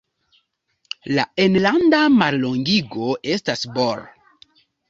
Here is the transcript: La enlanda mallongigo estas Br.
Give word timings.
La 1.17 1.25
enlanda 1.43 2.01
mallongigo 2.21 3.13
estas 3.37 3.69
Br. 3.77 4.05